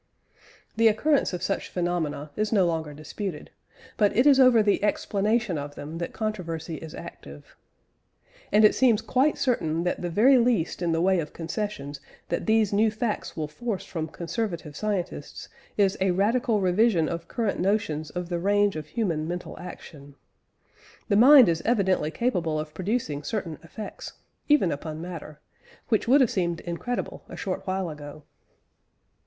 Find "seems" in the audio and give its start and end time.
8.73-8.99